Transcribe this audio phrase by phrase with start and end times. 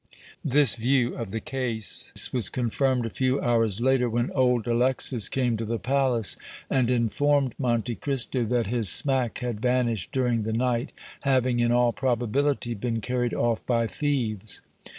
[0.43, 5.57] This view of the case was confirmed a few hours later, when old Alexis came
[5.57, 6.37] to the palace
[6.71, 11.91] and informed Monte Cristo that his smack had vanished during the night, having, in all
[11.93, 14.61] probability, been carried off by thieves.